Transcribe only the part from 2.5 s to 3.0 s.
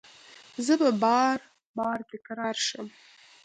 شم